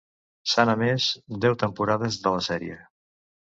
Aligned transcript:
S'han 0.53 0.71
emès 0.73 1.11
deu 1.47 1.59
temporades 1.67 2.21
de 2.27 2.35
la 2.39 2.43
sèrie. 2.51 2.83